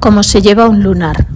como 0.00 0.22
se 0.22 0.42
lleva 0.42 0.68
un 0.68 0.82
lunar. 0.82 1.26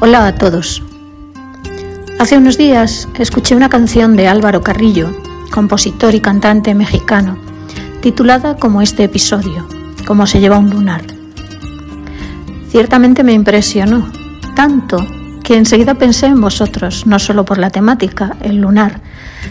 Hola 0.00 0.26
a 0.26 0.34
todos. 0.34 0.82
Hace 2.18 2.38
unos 2.38 2.56
días 2.56 3.08
escuché 3.18 3.54
una 3.54 3.68
canción 3.68 4.16
de 4.16 4.28
Álvaro 4.28 4.62
Carrillo, 4.62 5.10
compositor 5.50 6.14
y 6.14 6.20
cantante 6.20 6.74
mexicano, 6.74 7.38
titulada 8.00 8.56
como 8.56 8.82
este 8.82 9.04
episodio, 9.04 9.66
Como 10.06 10.26
se 10.26 10.38
lleva 10.38 10.58
un 10.58 10.70
lunar. 10.70 11.02
Ciertamente 12.68 13.24
me 13.24 13.32
impresionó, 13.32 14.08
tanto 14.54 15.04
que 15.42 15.56
enseguida 15.56 15.94
pensé 15.94 16.26
en 16.26 16.40
vosotros, 16.40 17.06
no 17.06 17.18
solo 17.18 17.44
por 17.44 17.58
la 17.58 17.70
temática, 17.70 18.36
el 18.40 18.56
lunar, 18.56 19.00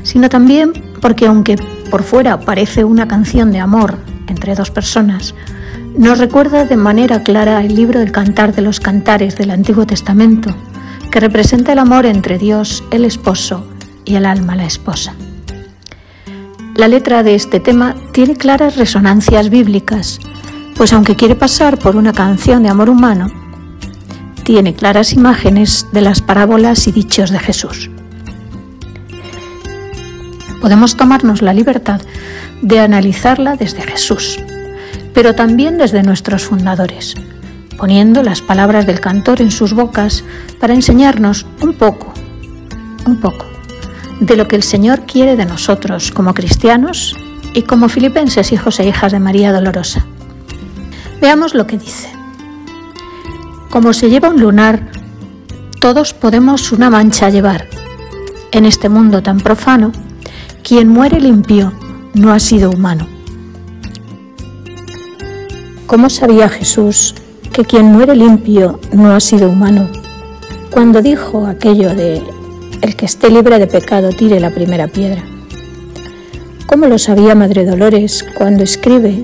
sino 0.04 0.30
también 0.30 0.74
porque 1.02 1.28
aunque 1.28 1.58
por 1.90 2.04
fuera 2.04 2.40
parece 2.40 2.84
una 2.84 3.08
canción 3.08 3.52
de 3.52 3.60
amor 3.60 3.98
entre 4.28 4.56
dos 4.56 4.72
personas, 4.72 5.36
nos 5.98 6.20
recuerda 6.20 6.66
de 6.66 6.78
manera 6.78 7.24
clara 7.24 7.64
el 7.64 7.76
libro 7.76 8.00
del 8.00 8.12
Cantar 8.12 8.54
de 8.54 8.62
los 8.62 8.80
Cantares 8.80 9.38
del 9.38 9.52
Antiguo 9.52 9.86
Testamento, 9.86 10.56
que 11.12 11.20
representa 11.20 11.74
el 11.74 11.80
amor 11.80 12.06
entre 12.06 12.38
Dios, 12.38 12.84
el 12.92 13.06
esposo, 13.06 13.66
y 14.06 14.16
el 14.16 14.26
alma, 14.26 14.56
la 14.56 14.66
esposa. 14.66 15.16
La 16.76 16.88
letra 16.88 17.24
de 17.24 17.36
este 17.36 17.60
tema 17.60 17.96
tiene 18.12 18.36
claras 18.36 18.76
resonancias 18.76 19.50
bíblicas, 19.50 20.20
pues 20.76 20.94
aunque 20.94 21.16
quiere 21.16 21.36
pasar 21.36 21.80
por 21.80 21.96
una 21.96 22.14
canción 22.14 22.64
de 22.64 22.70
amor 22.70 22.90
humano, 22.90 23.28
tiene 24.44 24.76
claras 24.76 25.14
imágenes 25.14 25.88
de 25.92 26.02
las 26.02 26.22
parábolas 26.22 26.88
y 26.88 26.92
dichos 26.92 27.32
de 27.32 27.40
Jesús. 27.40 27.90
Podemos 30.66 30.96
tomarnos 30.96 31.44
la 31.44 31.54
libertad 31.54 32.02
de 32.64 32.80
analizarla 32.80 33.56
desde 33.56 33.84
Jesús, 33.84 34.40
pero 35.14 35.36
también 35.36 35.78
desde 35.78 36.02
nuestros 36.02 36.46
fundadores, 36.46 37.14
poniendo 37.78 38.24
las 38.24 38.42
palabras 38.42 38.88
del 38.88 39.00
cantor 39.00 39.44
en 39.44 39.52
sus 39.52 39.74
bocas 39.74 40.24
para 40.60 40.74
enseñarnos 40.74 41.46
un 41.62 41.76
poco, 41.76 42.12
un 43.06 43.20
poco, 43.20 43.46
de 44.20 44.36
lo 44.36 44.48
que 44.48 44.56
el 44.56 44.64
Señor 44.64 45.02
quiere 45.02 45.36
de 45.36 45.46
nosotros 45.46 46.10
como 46.10 46.34
cristianos 46.34 47.16
y 47.54 47.62
como 47.62 47.88
filipenses 47.88 48.52
hijos 48.52 48.80
e 48.80 48.88
hijas 48.88 49.12
de 49.12 49.20
María 49.20 49.54
Dolorosa. 49.54 50.04
Veamos 51.22 51.54
lo 51.54 51.68
que 51.68 51.78
dice. 51.78 52.10
Como 53.70 53.94
se 53.94 54.10
lleva 54.10 54.30
un 54.30 54.42
lunar, 54.42 54.90
todos 55.80 56.16
podemos 56.16 56.72
una 56.72 56.90
mancha 56.90 57.30
llevar. 57.30 57.68
En 58.52 58.66
este 58.66 58.90
mundo 58.90 59.22
tan 59.22 59.40
profano, 59.40 59.92
quien 60.68 60.88
muere 60.88 61.22
limpio 61.22 61.72
no 62.16 62.34
ha 62.34 62.40
sido 62.40 62.72
humano. 62.72 63.08
¿Cómo 65.86 66.10
sabía 66.10 66.50
Jesús 66.50 67.14
que 67.54 67.66
quien 67.66 67.86
muere 67.86 68.16
limpio 68.16 68.80
no 68.92 69.14
ha 69.14 69.20
sido 69.20 69.48
humano? 69.48 69.88
Cuando 70.72 71.04
dijo 71.04 71.46
aquello 71.46 71.94
de 71.94 72.24
el 72.82 72.96
que 72.96 73.06
esté 73.06 73.30
libre 73.30 73.60
de 73.60 73.68
pecado 73.68 74.10
tire 74.10 74.40
la 74.40 74.50
primera 74.50 74.88
piedra. 74.88 75.24
¿Cómo 76.66 76.88
lo 76.88 76.98
sabía 76.98 77.36
Madre 77.36 77.64
Dolores 77.64 78.26
cuando 78.36 78.64
escribe 78.64 79.24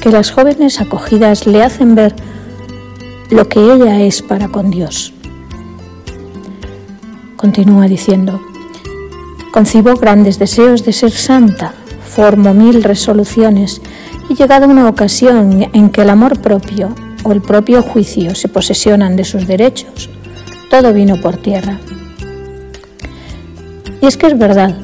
que 0.00 0.10
las 0.10 0.32
jóvenes 0.32 0.80
acogidas 0.80 1.46
le 1.46 1.62
hacen 1.62 1.94
ver 1.94 2.12
lo 3.30 3.48
que 3.48 3.60
ella 3.60 4.02
es 4.02 4.20
para 4.20 4.48
con 4.48 4.72
Dios. 4.72 5.12
Continúa 7.36 7.86
diciendo, 7.86 8.40
concibo 9.56 9.94
grandes 9.94 10.38
deseos 10.38 10.84
de 10.84 10.92
ser 10.92 11.12
santa, 11.12 11.72
formo 12.06 12.52
mil 12.52 12.82
resoluciones 12.82 13.80
y 14.28 14.34
llegada 14.34 14.66
una 14.66 14.86
ocasión 14.86 15.70
en 15.72 15.88
que 15.88 16.02
el 16.02 16.10
amor 16.10 16.42
propio 16.42 16.94
o 17.24 17.32
el 17.32 17.40
propio 17.40 17.80
juicio 17.80 18.34
se 18.34 18.48
posesionan 18.48 19.16
de 19.16 19.24
sus 19.24 19.46
derechos, 19.46 20.10
todo 20.68 20.92
vino 20.92 21.18
por 21.22 21.38
tierra. 21.38 21.78
Y 24.02 24.04
es 24.04 24.18
que 24.18 24.26
es 24.26 24.38
verdad, 24.38 24.76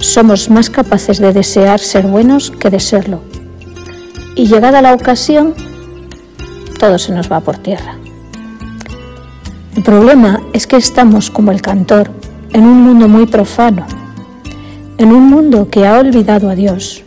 somos 0.00 0.50
más 0.50 0.68
capaces 0.68 1.18
de 1.18 1.32
desear 1.32 1.80
ser 1.80 2.06
buenos 2.06 2.50
que 2.50 2.68
de 2.68 2.80
serlo. 2.80 3.22
Y 4.34 4.48
llegada 4.48 4.82
la 4.82 4.92
ocasión, 4.92 5.54
todo 6.78 6.98
se 6.98 7.14
nos 7.14 7.32
va 7.32 7.40
por 7.40 7.56
tierra. 7.56 7.96
El 9.74 9.82
problema 9.82 10.42
es 10.52 10.66
que 10.66 10.76
estamos 10.76 11.30
como 11.30 11.52
el 11.52 11.62
cantor 11.62 12.10
en 12.54 12.66
un 12.66 12.82
mundo 12.82 13.08
muy 13.08 13.26
profano, 13.26 13.84
en 14.96 15.12
un 15.12 15.28
mundo 15.28 15.68
que 15.68 15.86
ha 15.86 15.98
olvidado 15.98 16.48
a 16.48 16.54
Dios, 16.54 17.02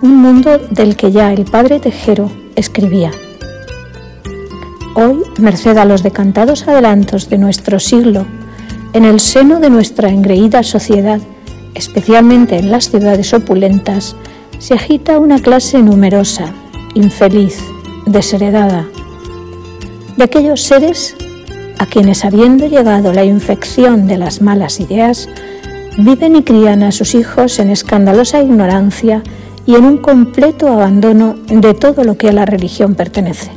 un 0.00 0.16
mundo 0.16 0.58
del 0.70 0.96
que 0.96 1.12
ya 1.12 1.30
el 1.34 1.44
padre 1.44 1.80
Tejero 1.80 2.30
escribía. 2.56 3.10
Hoy, 4.94 5.18
merced 5.38 5.76
a 5.76 5.84
los 5.84 6.02
decantados 6.02 6.66
adelantos 6.66 7.28
de 7.28 7.36
nuestro 7.36 7.78
siglo, 7.78 8.24
en 8.94 9.04
el 9.04 9.20
seno 9.20 9.60
de 9.60 9.68
nuestra 9.68 10.08
engreída 10.08 10.62
sociedad, 10.62 11.20
especialmente 11.74 12.56
en 12.56 12.70
las 12.70 12.88
ciudades 12.90 13.34
opulentas, 13.34 14.16
se 14.58 14.72
agita 14.72 15.18
una 15.18 15.40
clase 15.40 15.82
numerosa, 15.82 16.54
infeliz, 16.94 17.58
desheredada, 18.06 18.86
de 20.16 20.24
aquellos 20.24 20.62
seres 20.62 21.14
a 21.80 21.86
quienes 21.86 22.26
habiendo 22.26 22.66
llegado 22.66 23.14
la 23.14 23.24
infección 23.24 24.06
de 24.06 24.18
las 24.18 24.42
malas 24.42 24.80
ideas, 24.80 25.30
viven 25.96 26.36
y 26.36 26.42
crían 26.42 26.82
a 26.82 26.92
sus 26.92 27.14
hijos 27.14 27.58
en 27.58 27.70
escandalosa 27.70 28.42
ignorancia 28.42 29.22
y 29.64 29.76
en 29.76 29.86
un 29.86 29.96
completo 29.96 30.68
abandono 30.68 31.36
de 31.48 31.72
todo 31.72 32.04
lo 32.04 32.18
que 32.18 32.28
a 32.28 32.32
la 32.32 32.44
religión 32.44 32.94
pertenece. 32.94 33.50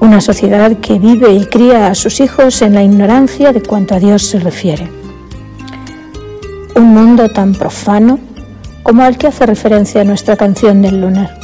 Una 0.00 0.20
sociedad 0.20 0.76
que 0.80 0.98
vive 0.98 1.32
y 1.32 1.46
cría 1.46 1.86
a 1.86 1.94
sus 1.94 2.20
hijos 2.20 2.60
en 2.60 2.74
la 2.74 2.82
ignorancia 2.82 3.54
de 3.54 3.62
cuanto 3.62 3.94
a 3.94 4.00
Dios 4.00 4.22
se 4.22 4.38
refiere. 4.38 4.86
Un 6.76 6.88
mundo 6.88 7.30
tan 7.30 7.54
profano 7.54 8.18
como 8.82 9.02
al 9.02 9.16
que 9.16 9.28
hace 9.28 9.46
referencia 9.46 10.04
nuestra 10.04 10.36
canción 10.36 10.82
del 10.82 11.00
lunar, 11.00 11.38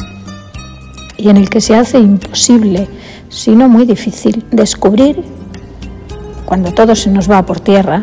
y 1.19 1.29
en 1.29 1.37
el 1.37 1.51
que 1.51 1.61
se 1.61 1.77
hace 1.77 1.99
imposible, 1.99 2.89
si 3.29 3.51
no 3.51 3.69
muy 3.69 3.85
difícil, 3.85 4.47
descubrir, 4.51 5.23
cuando 6.47 6.73
todo 6.73 6.95
se 6.95 7.11
nos 7.11 7.31
va 7.31 7.45
por 7.45 7.61
tierra, 7.61 8.03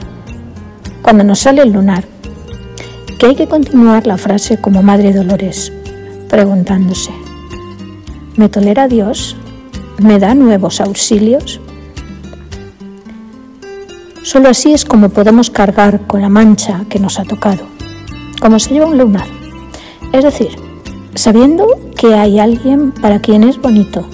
cuando 1.02 1.24
nos 1.24 1.40
sale 1.40 1.64
el 1.64 1.72
lunar, 1.72 2.04
que 3.18 3.26
hay 3.26 3.36
que 3.36 3.48
continuar 3.48 4.06
la 4.06 4.18
frase 4.18 4.62
como 4.62 4.84
Madre 4.84 5.12
Dolores, 5.12 5.74
preguntándose, 6.30 7.12
¿me 8.36 8.50
tolera 8.50 8.88
Dios? 8.88 9.36
¿Me 9.98 10.20
da 10.20 10.36
nuevos 10.36 10.80
auxilios? 10.80 11.60
Solo 14.22 14.50
así 14.50 14.74
es 14.74 14.86
como 14.86 15.10
podemos 15.10 15.50
cargar 15.50 16.06
con 16.06 16.22
la 16.22 16.30
mancha 16.30 16.86
que 16.90 17.00
nos 17.00 17.18
ha 17.20 17.24
tocado 17.24 17.76
como 18.46 18.60
se 18.60 18.74
lleva 18.74 18.86
un 18.86 18.98
lunar. 18.98 19.28
Es 20.12 20.24
decir, 20.24 20.50
sabiendo 21.16 21.68
que 21.98 22.14
hay 22.14 22.40
alguien 22.40 22.92
para 22.92 23.20
quien 23.20 23.44
es 23.44 23.60
bonito 23.60 24.08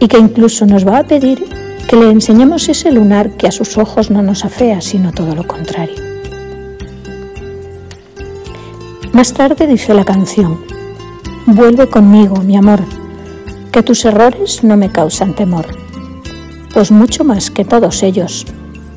y 0.00 0.08
que 0.08 0.18
incluso 0.18 0.64
nos 0.64 0.86
va 0.86 0.98
a 0.98 1.06
pedir 1.06 1.44
que 1.88 1.96
le 1.96 2.10
enseñemos 2.10 2.68
ese 2.68 2.92
lunar 2.92 3.36
que 3.36 3.48
a 3.48 3.52
sus 3.52 3.76
ojos 3.78 4.10
no 4.10 4.22
nos 4.22 4.44
afea, 4.44 4.80
sino 4.80 5.12
todo 5.12 5.34
lo 5.34 5.46
contrario. 5.46 5.96
Más 9.12 9.32
tarde 9.32 9.66
dice 9.66 9.94
la 9.94 10.04
canción, 10.04 10.60
vuelve 11.46 11.88
conmigo, 11.88 12.36
mi 12.42 12.56
amor, 12.56 12.80
que 13.72 13.82
tus 13.82 14.04
errores 14.04 14.62
no 14.62 14.76
me 14.76 14.92
causan 14.92 15.34
temor, 15.34 15.66
pues 16.72 16.92
mucho 16.92 17.24
más 17.24 17.50
que 17.50 17.64
todos 17.64 18.02
ellos, 18.02 18.46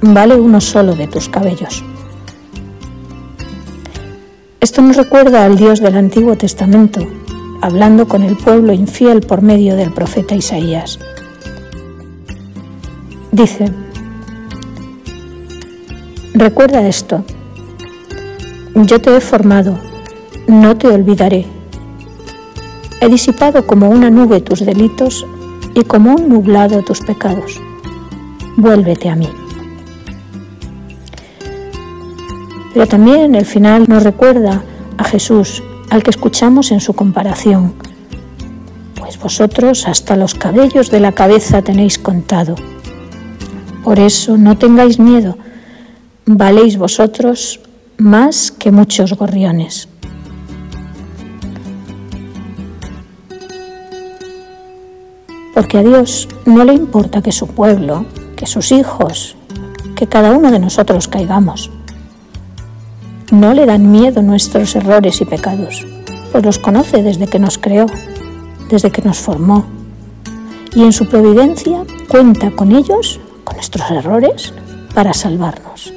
vale 0.01 0.35
uno 0.35 0.61
solo 0.61 0.95
de 0.95 1.07
tus 1.07 1.29
cabellos. 1.29 1.83
Esto 4.61 4.83
nos 4.83 4.95
recuerda 4.95 5.43
al 5.43 5.57
Dios 5.57 5.79
del 5.79 5.97
Antiguo 5.97 6.37
Testamento, 6.37 7.01
hablando 7.61 8.07
con 8.07 8.21
el 8.21 8.37
pueblo 8.37 8.73
infiel 8.73 9.21
por 9.21 9.41
medio 9.41 9.75
del 9.75 9.91
profeta 9.91 10.35
Isaías. 10.35 10.99
Dice, 13.31 13.71
recuerda 16.35 16.87
esto, 16.87 17.25
yo 18.75 19.01
te 19.01 19.17
he 19.17 19.19
formado, 19.19 19.79
no 20.45 20.77
te 20.77 20.89
olvidaré. 20.89 21.47
He 23.01 23.09
disipado 23.09 23.65
como 23.65 23.89
una 23.89 24.11
nube 24.11 24.41
tus 24.41 24.63
delitos 24.63 25.25
y 25.73 25.85
como 25.85 26.13
un 26.13 26.29
nublado 26.29 26.83
tus 26.83 27.01
pecados. 27.01 27.59
Vuélvete 28.57 29.09
a 29.09 29.15
mí. 29.15 29.40
Pero 32.73 32.87
también 32.87 33.35
el 33.35 33.45
final 33.45 33.85
nos 33.87 34.03
recuerda 34.03 34.63
a 34.97 35.03
Jesús, 35.03 35.61
al 35.89 36.03
que 36.03 36.09
escuchamos 36.09 36.71
en 36.71 36.79
su 36.79 36.93
comparación. 36.93 37.73
Pues 38.95 39.19
vosotros 39.19 39.87
hasta 39.87 40.15
los 40.15 40.35
cabellos 40.35 40.89
de 40.89 41.01
la 41.01 41.11
cabeza 41.11 41.61
tenéis 41.61 41.99
contado. 41.99 42.55
Por 43.83 43.99
eso 43.99 44.37
no 44.37 44.57
tengáis 44.57 44.99
miedo, 44.99 45.37
valéis 46.25 46.77
vosotros 46.77 47.59
más 47.97 48.51
que 48.51 48.71
muchos 48.71 49.13
gorriones. 49.13 49.89
Porque 55.53 55.79
a 55.79 55.83
Dios 55.83 56.29
no 56.45 56.63
le 56.63 56.73
importa 56.73 57.21
que 57.21 57.31
su 57.31 57.47
pueblo, 57.47 58.05
que 58.37 58.47
sus 58.47 58.71
hijos, 58.71 59.35
que 59.95 60.07
cada 60.07 60.31
uno 60.31 60.51
de 60.51 60.59
nosotros 60.59 61.07
caigamos. 61.07 61.69
No 63.31 63.53
le 63.53 63.65
dan 63.65 63.91
miedo 63.91 64.21
nuestros 64.21 64.75
errores 64.75 65.21
y 65.21 65.25
pecados, 65.25 65.85
pues 66.31 66.45
los 66.45 66.59
conoce 66.59 67.01
desde 67.01 67.27
que 67.27 67.39
nos 67.39 67.57
creó, 67.57 67.85
desde 68.69 68.91
que 68.91 69.01
nos 69.01 69.17
formó. 69.17 69.65
Y 70.75 70.83
en 70.83 70.93
su 70.93 71.07
providencia 71.07 71.83
cuenta 72.07 72.51
con 72.51 72.71
ellos, 72.73 73.19
con 73.43 73.55
nuestros 73.55 73.89
errores, 73.89 74.53
para 74.93 75.13
salvarnos. 75.13 75.93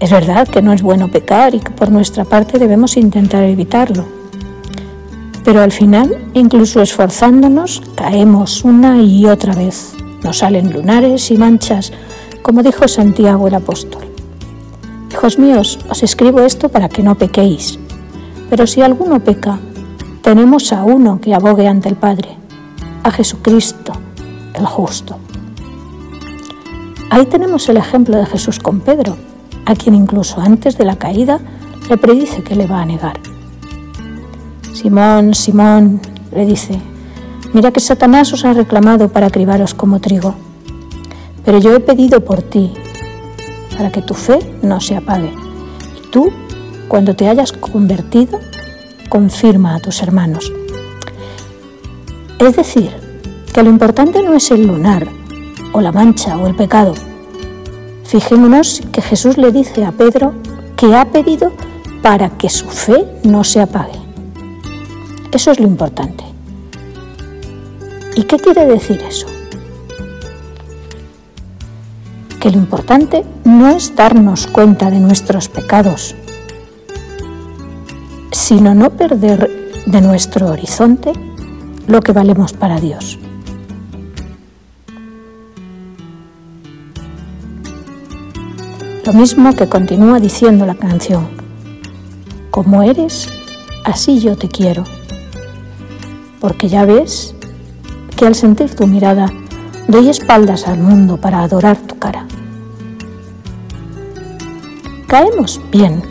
Es 0.00 0.10
verdad 0.10 0.48
que 0.48 0.62
no 0.62 0.72
es 0.72 0.82
bueno 0.82 1.10
pecar 1.10 1.54
y 1.54 1.60
que 1.60 1.70
por 1.70 1.90
nuestra 1.90 2.24
parte 2.24 2.58
debemos 2.58 2.96
intentar 2.96 3.44
evitarlo. 3.44 4.06
Pero 5.44 5.60
al 5.60 5.72
final, 5.72 6.16
incluso 6.32 6.80
esforzándonos, 6.80 7.82
caemos 7.94 8.64
una 8.64 9.00
y 9.00 9.26
otra 9.26 9.54
vez. 9.54 9.92
Nos 10.22 10.38
salen 10.38 10.72
lunares 10.72 11.30
y 11.30 11.36
manchas 11.36 11.92
como 12.44 12.62
dijo 12.62 12.86
Santiago 12.86 13.48
el 13.48 13.54
apóstol. 13.54 14.13
Míos, 15.24 15.78
os 15.88 16.02
escribo 16.02 16.40
esto 16.40 16.68
para 16.68 16.90
que 16.90 17.02
no 17.02 17.14
pequéis. 17.14 17.78
Pero 18.50 18.66
si 18.66 18.82
alguno 18.82 19.20
peca, 19.20 19.58
tenemos 20.20 20.70
a 20.70 20.84
uno 20.84 21.18
que 21.18 21.34
abogue 21.34 21.66
ante 21.66 21.88
el 21.88 21.96
Padre, 21.96 22.36
a 23.02 23.10
Jesucristo, 23.10 23.94
el 24.52 24.66
justo. 24.66 25.16
Ahí 27.08 27.24
tenemos 27.24 27.66
el 27.70 27.78
ejemplo 27.78 28.18
de 28.18 28.26
Jesús 28.26 28.58
con 28.58 28.80
Pedro, 28.80 29.16
a 29.64 29.74
quien 29.74 29.94
incluso 29.94 30.42
antes 30.42 30.76
de 30.76 30.84
la 30.84 30.96
caída 30.96 31.40
le 31.88 31.96
predice 31.96 32.42
que 32.42 32.54
le 32.54 32.66
va 32.66 32.82
a 32.82 32.86
negar. 32.86 33.18
Simón, 34.74 35.32
Simón, 35.32 36.02
le 36.32 36.44
dice, 36.44 36.78
mira 37.54 37.72
que 37.72 37.80
Satanás 37.80 38.30
os 38.34 38.44
ha 38.44 38.52
reclamado 38.52 39.08
para 39.08 39.30
cribaros 39.30 39.72
como 39.72 40.00
trigo 40.00 40.34
pero 41.44 41.58
yo 41.58 41.74
he 41.74 41.80
pedido 41.80 42.20
por 42.20 42.42
ti, 42.42 42.72
para 43.76 43.90
que 43.90 44.02
tu 44.02 44.14
fe 44.14 44.38
no 44.62 44.80
se 44.80 44.96
apague. 44.96 45.32
Y 45.96 46.10
tú, 46.10 46.30
cuando 46.88 47.14
te 47.14 47.28
hayas 47.28 47.52
convertido, 47.52 48.40
confirma 49.08 49.74
a 49.74 49.80
tus 49.80 50.02
hermanos. 50.02 50.52
Es 52.38 52.56
decir, 52.56 52.90
que 53.52 53.62
lo 53.62 53.70
importante 53.70 54.22
no 54.22 54.34
es 54.34 54.50
el 54.50 54.66
lunar, 54.66 55.06
o 55.72 55.80
la 55.80 55.92
mancha, 55.92 56.36
o 56.36 56.46
el 56.46 56.54
pecado. 56.54 56.94
Fijémonos 58.04 58.82
que 58.92 59.02
Jesús 59.02 59.38
le 59.38 59.50
dice 59.52 59.84
a 59.84 59.92
Pedro 59.92 60.34
que 60.76 60.94
ha 60.94 61.04
pedido 61.10 61.52
para 62.02 62.30
que 62.30 62.48
su 62.48 62.68
fe 62.68 63.06
no 63.22 63.44
se 63.44 63.60
apague. 63.60 63.98
Eso 65.32 65.50
es 65.50 65.58
lo 65.58 65.66
importante. 65.66 66.24
¿Y 68.14 68.24
qué 68.24 68.38
quiere 68.38 68.66
decir 68.66 69.02
eso? 69.02 69.26
Que 72.44 72.50
lo 72.50 72.58
importante 72.58 73.24
no 73.44 73.70
es 73.70 73.96
darnos 73.96 74.46
cuenta 74.46 74.90
de 74.90 75.00
nuestros 75.00 75.48
pecados, 75.48 76.14
sino 78.32 78.74
no 78.74 78.90
perder 78.90 79.72
de 79.86 80.00
nuestro 80.02 80.48
horizonte 80.48 81.14
lo 81.86 82.02
que 82.02 82.12
valemos 82.12 82.52
para 82.52 82.78
Dios. 82.78 83.18
Lo 89.06 89.14
mismo 89.14 89.56
que 89.56 89.66
continúa 89.66 90.20
diciendo 90.20 90.66
la 90.66 90.74
canción, 90.74 91.28
como 92.50 92.82
eres, 92.82 93.30
así 93.86 94.20
yo 94.20 94.36
te 94.36 94.48
quiero, 94.48 94.84
porque 96.42 96.68
ya 96.68 96.84
ves 96.84 97.34
que 98.14 98.26
al 98.26 98.34
sentir 98.34 98.74
tu 98.74 98.86
mirada 98.86 99.32
doy 99.88 100.10
espaldas 100.10 100.68
al 100.68 100.78
mundo 100.78 101.16
para 101.16 101.42
adorar 101.42 101.78
tu 101.78 101.98
cara 101.98 102.26
caemos 105.14 105.60
bien. 105.70 106.02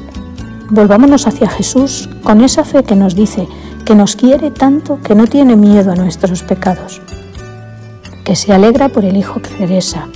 Volvámonos 0.70 1.28
hacia 1.28 1.50
Jesús 1.50 2.08
con 2.24 2.40
esa 2.40 2.64
fe 2.64 2.86
que 2.86 2.96
nos 2.96 3.16
dice 3.16 3.50
que 3.84 3.96
nos 3.96 4.16
quiere 4.16 4.50
tanto 4.50 5.02
que 5.02 5.14
no 5.14 5.28
tiene 5.28 5.58
miedo 5.58 5.92
a 5.92 5.96
nuestros 5.96 6.42
pecados, 6.42 7.02
que 8.24 8.38
se 8.38 8.54
alegra 8.54 8.88
por 8.88 9.04
el 9.04 9.18
Hijo 9.18 9.42
que 9.42 9.50
regresa, 9.58 10.08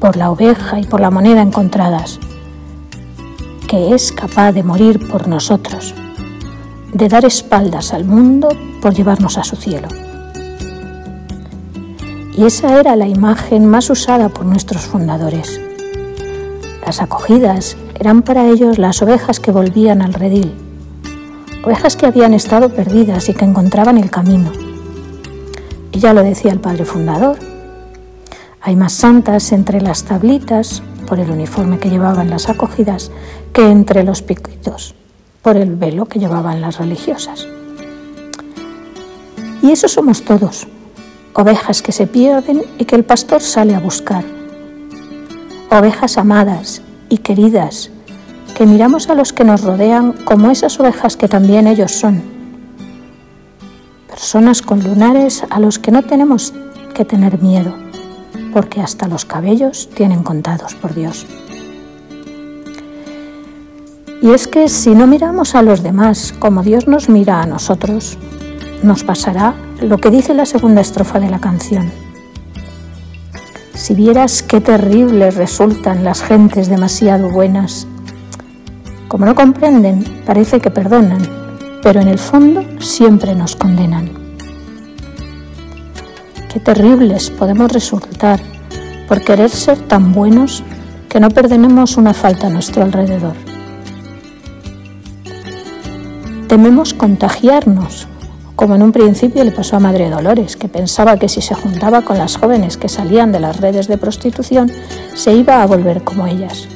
por 0.00 0.16
la 0.16 0.30
oveja 0.30 0.80
y 0.80 0.84
por 0.84 1.02
la 1.02 1.10
moneda 1.10 1.42
encontradas, 1.42 2.20
que 3.68 3.94
es 3.94 4.12
capaz 4.12 4.52
de 4.52 4.62
morir 4.62 5.10
por 5.10 5.28
nosotros, 5.28 5.94
de 6.94 7.08
dar 7.10 7.26
espaldas 7.26 7.92
al 7.92 8.06
mundo 8.06 8.48
por 8.80 8.94
llevarnos 8.94 9.36
a 9.36 9.44
su 9.44 9.56
cielo. 9.56 9.88
Y 12.34 12.46
esa 12.46 12.80
era 12.80 12.96
la 12.96 13.08
imagen 13.08 13.66
más 13.66 13.90
usada 13.90 14.30
por 14.30 14.46
nuestros 14.46 14.86
fundadores. 14.86 15.60
Las 16.86 17.02
acogidas 17.02 17.76
eran 17.98 18.22
para 18.22 18.48
ellos 18.48 18.78
las 18.78 19.02
ovejas 19.02 19.40
que 19.40 19.52
volvían 19.52 20.02
al 20.02 20.14
redil, 20.14 20.52
ovejas 21.64 21.96
que 21.96 22.06
habían 22.06 22.34
estado 22.34 22.70
perdidas 22.70 23.28
y 23.28 23.34
que 23.34 23.44
encontraban 23.44 23.98
el 23.98 24.10
camino. 24.10 24.52
Y 25.92 25.98
ya 25.98 26.12
lo 26.12 26.22
decía 26.22 26.52
el 26.52 26.60
padre 26.60 26.84
fundador, 26.84 27.38
hay 28.60 28.76
más 28.76 28.92
santas 28.92 29.52
entre 29.52 29.80
las 29.80 30.04
tablitas 30.04 30.82
por 31.06 31.18
el 31.18 31.30
uniforme 31.30 31.78
que 31.78 31.90
llevaban 31.90 32.30
las 32.30 32.48
acogidas 32.48 33.10
que 33.52 33.70
entre 33.70 34.04
los 34.04 34.22
piquitos 34.22 34.94
por 35.42 35.56
el 35.56 35.74
velo 35.74 36.06
que 36.06 36.20
llevaban 36.20 36.60
las 36.60 36.78
religiosas. 36.78 37.46
Y 39.60 39.70
eso 39.70 39.88
somos 39.88 40.24
todos, 40.24 40.66
ovejas 41.34 41.82
que 41.82 41.92
se 41.92 42.06
pierden 42.06 42.62
y 42.78 42.84
que 42.84 42.96
el 42.96 43.04
pastor 43.04 43.42
sale 43.42 43.74
a 43.74 43.80
buscar, 43.80 44.24
ovejas 45.70 46.16
amadas 46.16 46.82
y 47.12 47.18
queridas, 47.18 47.90
que 48.54 48.64
miramos 48.64 49.10
a 49.10 49.14
los 49.14 49.34
que 49.34 49.44
nos 49.44 49.60
rodean 49.60 50.14
como 50.24 50.50
esas 50.50 50.80
ovejas 50.80 51.14
que 51.14 51.28
también 51.28 51.66
ellos 51.66 51.92
son. 51.92 52.22
Personas 54.08 54.62
con 54.62 54.82
lunares 54.82 55.44
a 55.50 55.60
los 55.60 55.78
que 55.78 55.90
no 55.90 56.02
tenemos 56.04 56.54
que 56.94 57.04
tener 57.04 57.42
miedo, 57.42 57.74
porque 58.54 58.80
hasta 58.80 59.08
los 59.08 59.26
cabellos 59.26 59.90
tienen 59.94 60.22
contados 60.22 60.74
por 60.74 60.94
Dios. 60.94 61.26
Y 64.22 64.30
es 64.30 64.48
que 64.48 64.70
si 64.70 64.94
no 64.94 65.06
miramos 65.06 65.54
a 65.54 65.60
los 65.60 65.82
demás 65.82 66.32
como 66.38 66.62
Dios 66.62 66.88
nos 66.88 67.10
mira 67.10 67.42
a 67.42 67.46
nosotros, 67.46 68.16
nos 68.82 69.04
pasará 69.04 69.54
lo 69.82 69.98
que 69.98 70.10
dice 70.10 70.32
la 70.32 70.46
segunda 70.46 70.80
estrofa 70.80 71.20
de 71.20 71.28
la 71.28 71.40
canción. 71.40 71.92
Si 73.82 73.94
vieras 73.94 74.44
qué 74.44 74.60
terribles 74.60 75.34
resultan 75.34 76.04
las 76.04 76.22
gentes 76.22 76.68
demasiado 76.68 77.30
buenas. 77.30 77.88
Como 79.08 79.26
no 79.26 79.34
comprenden, 79.34 80.04
parece 80.24 80.60
que 80.60 80.70
perdonan, 80.70 81.18
pero 81.82 82.00
en 82.00 82.06
el 82.06 82.20
fondo 82.20 82.64
siempre 82.78 83.34
nos 83.34 83.56
condenan. 83.56 84.08
Qué 86.52 86.60
terribles 86.60 87.30
podemos 87.30 87.72
resultar 87.72 88.38
por 89.08 89.20
querer 89.24 89.50
ser 89.50 89.78
tan 89.78 90.12
buenos 90.12 90.62
que 91.08 91.18
no 91.18 91.28
perdonemos 91.30 91.96
una 91.96 92.14
falta 92.14 92.46
a 92.46 92.50
nuestro 92.50 92.84
alrededor. 92.84 93.34
Tememos 96.46 96.94
contagiarnos 96.94 98.06
como 98.62 98.76
en 98.76 98.82
un 98.84 98.92
principio 98.92 99.42
le 99.42 99.50
pasó 99.50 99.74
a 99.74 99.80
Madre 99.80 100.08
Dolores, 100.08 100.56
que 100.56 100.68
pensaba 100.68 101.16
que 101.16 101.28
si 101.28 101.42
se 101.42 101.52
juntaba 101.52 102.02
con 102.02 102.16
las 102.16 102.36
jóvenes 102.36 102.76
que 102.76 102.88
salían 102.88 103.32
de 103.32 103.40
las 103.40 103.60
redes 103.60 103.88
de 103.88 103.98
prostitución, 103.98 104.70
se 105.14 105.34
iba 105.34 105.60
a 105.60 105.66
volver 105.66 106.04
como 106.04 106.28
ellas. 106.28 106.68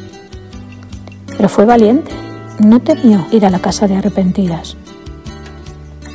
Pero 1.37 1.49
fue 1.49 1.64
valiente, 1.64 2.11
no 2.59 2.81
temió 2.81 3.28
ir 3.31 3.47
a 3.47 3.50
la 3.50 3.61
casa 3.61 3.87
de 3.87 3.95
arrepentidas. 3.95 4.76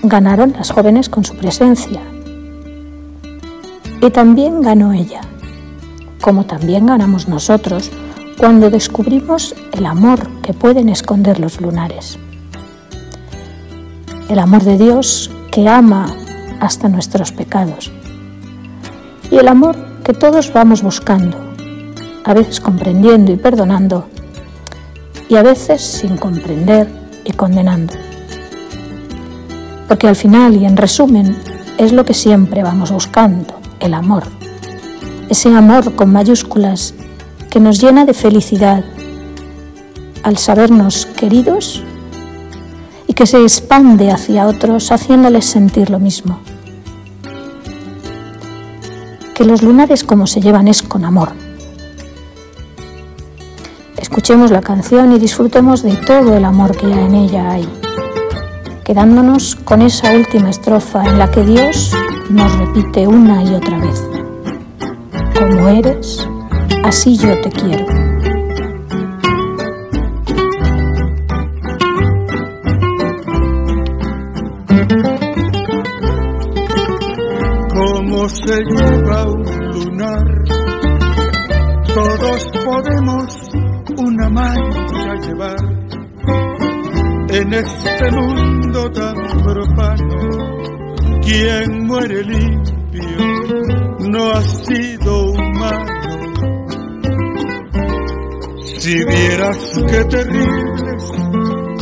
Ganaron 0.03 0.51
las 0.57 0.71
jóvenes 0.71 1.07
con 1.07 1.23
su 1.23 1.37
presencia. 1.37 2.01
Y 4.01 4.09
también 4.09 4.61
ganó 4.61 4.91
ella, 4.91 5.21
como 6.19 6.45
también 6.45 6.85
ganamos 6.85 7.29
nosotros 7.29 7.89
cuando 8.37 8.69
descubrimos 8.69 9.55
el 9.71 9.85
amor 9.85 10.27
que 10.41 10.51
pueden 10.51 10.89
esconder 10.89 11.39
los 11.39 11.61
lunares. 11.61 12.19
El 14.31 14.39
amor 14.39 14.63
de 14.63 14.77
Dios 14.77 15.29
que 15.51 15.67
ama 15.67 16.15
hasta 16.61 16.87
nuestros 16.87 17.33
pecados. 17.33 17.91
Y 19.29 19.35
el 19.35 19.49
amor 19.49 19.75
que 20.05 20.13
todos 20.13 20.53
vamos 20.53 20.81
buscando, 20.83 21.37
a 22.23 22.33
veces 22.33 22.61
comprendiendo 22.61 23.33
y 23.33 23.35
perdonando, 23.35 24.05
y 25.27 25.35
a 25.35 25.43
veces 25.43 25.81
sin 25.81 26.15
comprender 26.15 26.87
y 27.25 27.33
condenando. 27.33 27.93
Porque 29.89 30.07
al 30.07 30.15
final 30.15 30.55
y 30.55 30.63
en 30.65 30.77
resumen 30.77 31.35
es 31.77 31.91
lo 31.91 32.05
que 32.05 32.13
siempre 32.13 32.63
vamos 32.63 32.89
buscando, 32.89 33.53
el 33.81 33.93
amor. 33.93 34.23
Ese 35.27 35.53
amor 35.53 35.93
con 35.95 36.09
mayúsculas 36.09 36.93
que 37.49 37.59
nos 37.59 37.81
llena 37.81 38.05
de 38.05 38.13
felicidad 38.13 38.85
al 40.23 40.37
sabernos 40.37 41.05
queridos 41.05 41.83
y 43.11 43.13
que 43.13 43.25
se 43.25 43.41
expande 43.41 44.09
hacia 44.09 44.47
otros 44.47 44.89
haciéndoles 44.89 45.43
sentir 45.43 45.89
lo 45.89 45.99
mismo. 45.99 46.39
Que 49.35 49.43
los 49.43 49.61
lunares 49.61 50.05
como 50.05 50.27
se 50.27 50.39
llevan 50.39 50.69
es 50.69 50.81
con 50.81 51.03
amor. 51.03 51.33
Escuchemos 53.97 54.49
la 54.49 54.61
canción 54.61 55.11
y 55.11 55.19
disfrutemos 55.19 55.83
de 55.83 55.97
todo 55.97 56.37
el 56.37 56.45
amor 56.45 56.73
que 56.77 56.85
en 56.89 57.13
ella 57.13 57.51
hay, 57.51 57.67
quedándonos 58.85 59.57
con 59.57 59.81
esa 59.81 60.13
última 60.13 60.49
estrofa 60.49 61.03
en 61.03 61.19
la 61.19 61.29
que 61.29 61.43
Dios 61.43 61.91
nos 62.29 62.49
repite 62.59 63.07
una 63.07 63.43
y 63.43 63.55
otra 63.55 63.77
vez. 63.77 64.01
Como 65.37 65.67
eres, 65.67 66.25
así 66.85 67.17
yo 67.17 67.41
te 67.41 67.49
quiero. 67.49 68.10
Se 78.31 78.63
lleva 78.63 79.25
un 79.25 79.43
lunar. 79.71 80.23
Todos 81.93 82.51
podemos 82.63 83.49
una 83.97 84.29
mancha 84.29 85.15
llevar 85.15 85.57
en 87.29 87.53
este 87.53 88.11
mundo 88.11 88.89
tan 88.91 89.15
profano. 89.43 91.21
Quien 91.21 91.87
muere 91.87 92.23
limpio 92.23 93.17
no 94.09 94.31
ha 94.31 94.41
sido 94.41 95.31
humano. 95.31 95.85
Si 98.79 99.05
vieras 99.05 99.83
qué 99.87 100.05
terribles 100.05 101.11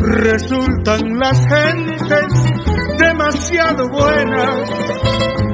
resultan 0.02 1.18
las 1.18 1.48
gentes 1.48 2.59
demasiado 3.20 3.90
buenas 3.90 4.70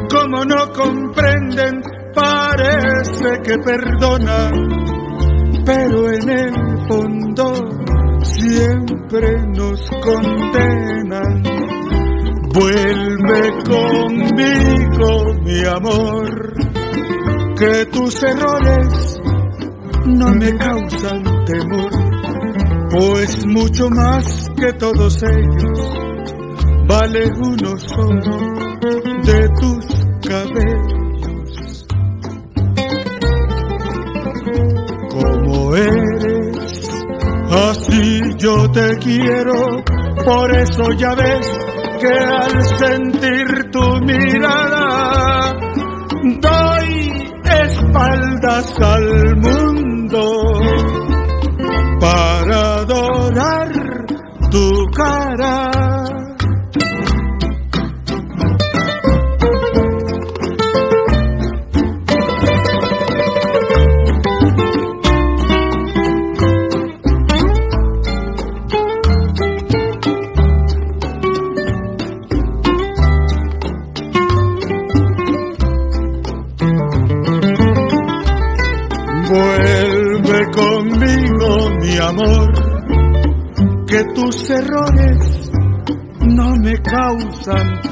como 0.07 0.45
no 0.45 0.71
comprenden, 0.71 1.81
parece 2.13 3.41
que 3.43 3.57
perdonan, 3.57 4.53
pero 5.65 6.11
en 6.11 6.29
el 6.29 6.87
fondo 6.87 7.53
siempre 8.21 9.41
nos 9.55 9.81
condenan. 9.99 11.41
Vuelve 12.53 13.63
conmigo, 13.67 15.33
mi 15.43 15.65
amor, 15.65 16.53
que 17.57 17.85
tus 17.87 18.23
errores 18.23 19.19
no 20.05 20.29
me 20.35 20.55
causan 20.55 21.23
temor, 21.45 21.89
pues 22.91 23.43
mucho 23.47 23.89
más 23.89 24.51
que 24.55 24.71
todos 24.73 25.23
ellos 25.23 26.04
vale 26.87 27.31
uno 27.37 27.77
solo 27.77 28.37
de 29.23 29.49
tus 29.59 29.85
cabellos. 30.27 31.85
Como 35.09 35.75
eres, 35.75 36.89
así 37.51 38.21
yo 38.37 38.69
te 38.71 38.97
quiero, 38.97 39.83
por 40.23 40.53
eso 40.55 40.91
ya 40.97 41.15
ves 41.15 41.49
que 41.99 42.11
al 42.11 42.63
sentir 42.77 43.71
tu 43.71 44.01
mirada 44.01 45.53
doy 46.41 47.31
espaldas 47.43 48.79
al 48.79 49.35
mundo 49.37 49.54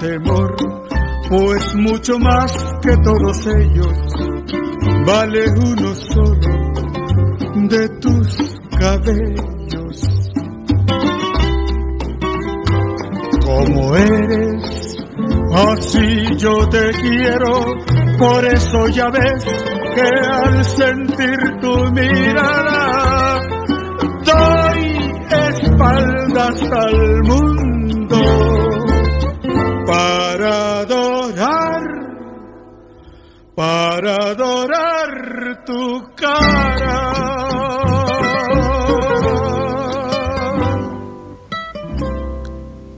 temor, 0.04 0.56
pues 1.30 1.76
mucho 1.76 2.20
más 2.20 2.52
que 2.82 2.96
todos 2.98 3.48
ellos. 3.48 3.98
Vale 5.06 5.46
uno 5.52 5.96
solo 5.96 6.52
de 7.70 7.88
tus 8.02 8.60
cabellos. 8.78 10.32
Como 13.46 13.96
eres, 13.96 14.98
así 15.54 16.36
yo 16.38 16.68
te 16.68 16.92
quiero, 17.02 17.64
por 18.20 18.46
eso 18.46 18.88
ya 18.90 19.10
ves 19.10 19.46
que 19.96 20.10
al 20.30 20.66
sentir 20.66 21.38
tu 21.62 21.92
mirada 21.92 23.40
espaldas 25.64 26.62
al 26.72 27.24
mundo 27.24 28.73
para 33.56 34.16
adorar 34.16 35.64
tu 35.66 36.10
cara. 36.16 37.14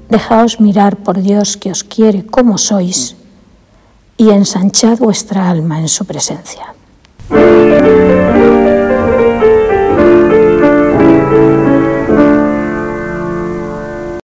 Dejaos 0.10 0.62
mirar 0.62 0.96
por 0.98 1.22
Dios 1.22 1.58
que 1.58 1.72
os 1.72 1.84
quiere 1.84 2.26
como 2.26 2.58
sois 2.58 3.16
y 4.18 4.30
ensanchad 4.30 5.00
vuestra 5.00 5.50
alma 5.50 5.80
en 5.80 5.90
su 5.90 6.06
presencia. 6.06 6.74